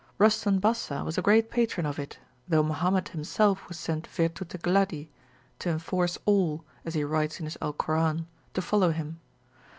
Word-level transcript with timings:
Rustan 0.17 0.57
Bassa 0.59 1.03
was 1.03 1.19
a 1.19 1.21
great 1.21 1.51
patron 1.51 1.85
of 1.85 1.99
it; 1.99 2.17
though 2.47 2.63
Mahomet 2.63 3.09
himself 3.09 3.67
was 3.67 3.77
sent 3.77 4.07
virtute 4.07 4.59
gladdi, 4.63 5.09
to 5.59 5.69
enforce 5.69 6.17
all, 6.25 6.65
as 6.83 6.95
he 6.95 7.03
writes 7.03 7.39
in 7.39 7.45
his 7.45 7.55
Alcoran, 7.61 8.25
to 8.55 8.63
follow 8.63 8.89
him. 8.89 9.19